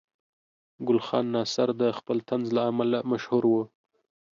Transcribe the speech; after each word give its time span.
ګل 0.87 0.99
خان 1.05 1.25
ناصر 1.35 1.69
د 1.81 1.83
خپل 1.97 2.17
طنز 2.27 2.47
له 2.55 2.61
امله 2.71 2.99
مشهور 3.11 3.43
و. 3.51 3.53